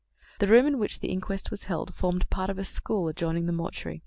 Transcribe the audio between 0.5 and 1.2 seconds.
in which the